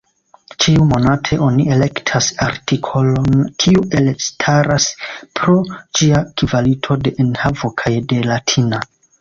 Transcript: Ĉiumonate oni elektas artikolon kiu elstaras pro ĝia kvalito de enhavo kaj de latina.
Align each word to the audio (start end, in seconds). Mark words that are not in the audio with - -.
Ĉiumonate 0.63 1.37
oni 1.47 1.65
elektas 1.75 2.29
artikolon 2.45 3.43
kiu 3.65 3.85
elstaras 3.99 4.89
pro 5.41 5.57
ĝia 6.01 6.25
kvalito 6.43 6.99
de 7.05 7.17
enhavo 7.27 7.73
kaj 7.85 7.95
de 8.15 8.25
latina. 8.33 8.83